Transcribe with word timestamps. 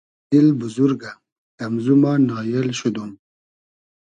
دیل 0.29 0.47
بوزورگۂ 0.59 1.11
امزو 1.65 1.95
ما 2.01 2.13
نایېل 2.27 2.69
شودۉم 2.79 3.11